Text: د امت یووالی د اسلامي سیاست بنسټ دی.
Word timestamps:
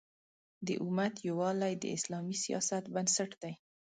د 0.65 0.67
امت 0.83 1.13
یووالی 1.27 1.73
د 1.77 1.83
اسلامي 1.97 2.37
سیاست 2.43 2.83
بنسټ 2.93 3.31
دی. 3.41 3.53